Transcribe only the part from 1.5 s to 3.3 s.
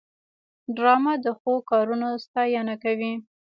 کارونو ستاینه کوي